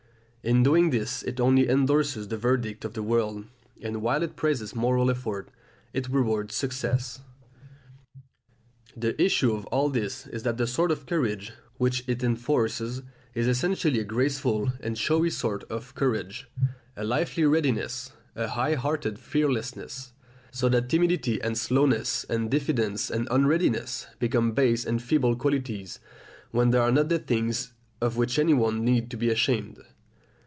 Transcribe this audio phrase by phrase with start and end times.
[0.43, 3.45] In doing this it only endorses the verdict of the world,
[3.79, 5.49] and while it praises moral effort,
[5.93, 7.21] it rewards success.
[8.97, 13.03] The issue of all this is that the sort of courage which it enforces
[13.35, 16.47] is essentially a graceful and showy sort of courage,
[16.97, 20.11] a lively readiness, a high hearted fearlessness
[20.49, 25.99] so that timidity and slowness and diffidence and unreadiness become base and feeble qualities,
[26.49, 29.79] when they are not the things of which anyone need be ashamed!